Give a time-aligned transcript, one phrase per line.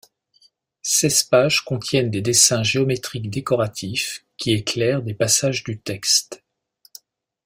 [0.81, 6.43] Seize pages contiennent des dessins géométriques décoratifs qui éclairent des passages du texte.